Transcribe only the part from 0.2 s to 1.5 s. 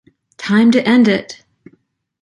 Time to end it!